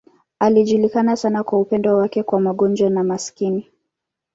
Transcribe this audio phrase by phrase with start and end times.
[0.39, 3.67] Alijulikana sana kwa upendo wake kwa wagonjwa na maskini.